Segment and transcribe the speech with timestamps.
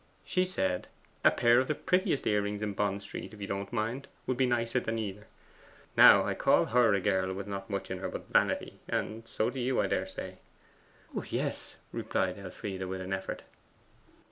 [0.25, 0.87] She said,
[1.23, 4.47] "A pair of the prettiest earrings in Bond Street, if you don't mind, would be
[4.47, 5.27] nicer than either."
[5.95, 9.51] Now I call her a girl with not much in her but vanity; and so
[9.51, 10.39] do you, I daresay.'
[11.15, 13.43] 'Oh yes,' replied Elfride with an effort.